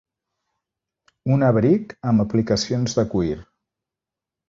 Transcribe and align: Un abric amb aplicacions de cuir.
Un 1.35 1.47
abric 1.51 1.95
amb 2.13 2.25
aplicacions 2.27 3.01
de 3.01 3.09
cuir. 3.15 3.41